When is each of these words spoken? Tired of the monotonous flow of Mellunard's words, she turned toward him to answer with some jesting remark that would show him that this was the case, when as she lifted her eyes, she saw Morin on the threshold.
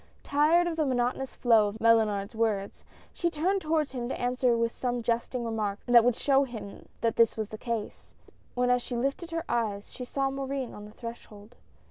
Tired 0.23 0.65
of 0.65 0.77
the 0.77 0.85
monotonous 0.87 1.35
flow 1.35 1.67
of 1.67 1.79
Mellunard's 1.79 2.33
words, 2.35 2.83
she 3.13 3.29
turned 3.29 3.61
toward 3.61 3.91
him 3.91 4.09
to 4.09 4.19
answer 4.19 4.57
with 4.57 4.71
some 4.71 5.03
jesting 5.03 5.45
remark 5.45 5.79
that 5.85 6.03
would 6.03 6.15
show 6.15 6.43
him 6.43 6.89
that 7.01 7.17
this 7.17 7.37
was 7.37 7.49
the 7.49 7.57
case, 7.59 8.11
when 8.55 8.71
as 8.71 8.81
she 8.81 8.95
lifted 8.95 9.29
her 9.29 9.45
eyes, 9.47 9.91
she 9.93 10.03
saw 10.03 10.31
Morin 10.31 10.73
on 10.73 10.85
the 10.85 10.91
threshold. 10.91 11.55